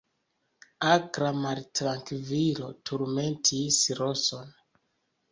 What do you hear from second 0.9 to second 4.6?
Akra maltrankvilo turmentis Roson.